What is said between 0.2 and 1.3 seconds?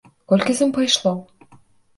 Колькі з ім пайшло?